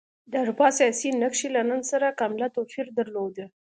د 0.31 0.33
اروپا 0.43 0.67
سیاسي 0.77 1.09
نقشې 1.23 1.47
له 1.55 1.61
نن 1.69 1.81
سره 1.91 2.17
کاملا 2.19 2.47
توپیر 2.55 2.85
درلود. 2.97 3.35